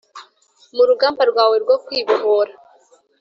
mu 0.75 0.83
rugamba 0.89 1.21
rwawe 1.31 1.55
rwo 1.63 1.75
kwibohora 1.85 2.53